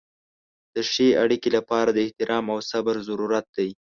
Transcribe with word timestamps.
د 0.73 0.75
ښې 0.91 1.07
اړیکې 1.23 1.49
لپاره 1.57 1.89
د 1.91 1.97
احترام 2.05 2.45
او 2.53 2.59
صبر 2.71 2.95
ضرورت 3.07 3.45
دی. 3.57 3.69